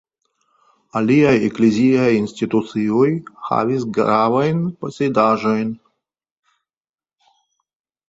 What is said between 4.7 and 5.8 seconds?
posedaĵojn.